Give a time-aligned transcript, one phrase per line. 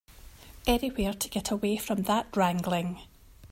[0.65, 3.01] Anywhere to get away from that wrangling.